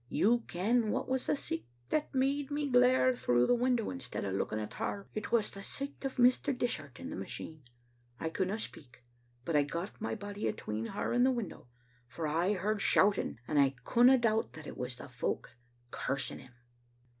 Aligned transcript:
You 0.09 0.39
ken 0.47 0.89
what 0.89 1.07
was 1.07 1.27
the 1.27 1.35
sicht 1.35 1.67
that 1.89 2.15
made 2.15 2.49
me 2.49 2.67
glare 2.67 3.15
through 3.15 3.45
the 3.45 3.53
window 3.53 3.91
instead 3.91 4.25
o' 4.25 4.31
looking 4.31 4.59
at 4.59 4.73
her; 4.73 5.07
it 5.13 5.31
was 5.31 5.51
the 5.51 5.61
sicht 5.61 6.03
o' 6.03 6.09
Mr. 6.09 6.57
Dishart 6.57 6.99
in 6.99 7.11
the 7.11 7.15
machine. 7.15 7.61
I 8.19 8.31
couldna 8.31 8.57
speak, 8.57 9.03
but 9.45 9.55
I 9.55 9.61
got 9.61 10.01
my 10.01 10.15
body 10.15 10.47
atween 10.47 10.87
her 10.87 11.13
and 11.13 11.23
the 11.23 11.29
window, 11.29 11.67
for 12.07 12.25
I 12.27 12.53
heard 12.53 12.81
shout 12.81 13.19
ing, 13.19 13.37
and 13.47 13.59
I 13.59 13.75
couldna 13.85 14.17
doubt 14.17 14.53
that 14.53 14.65
it 14.65 14.75
was 14.75 14.95
the 14.95 15.07
folk 15.07 15.51
cursing 15.91 16.39
him. 16.39 16.53